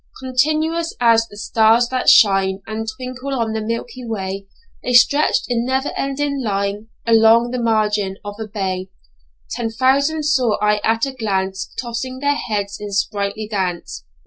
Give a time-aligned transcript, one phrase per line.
[0.19, 4.47] Continuous as the stars that shine And twinkle on the milky way,
[4.81, 8.89] The stretched in never ending line Along the margin of a bay:
[9.51, 14.03] Ten thousand saw I at a glance, Tossing their heads in sprightly dance.